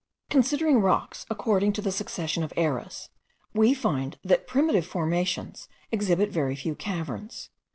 [0.31, 3.09] Considering rocks according to the succession of eras,
[3.53, 7.51] we find that primitive formations exhibit very few caverns.